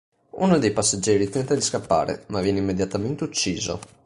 Uno 0.31 0.57
dei 0.57 0.71
passeggeri 0.73 1.29
tenta 1.29 1.53
di 1.53 1.61
scappare, 1.61 2.23
ma 2.29 2.41
viene 2.41 2.57
immediatamente 2.57 3.23
ucciso. 3.23 3.79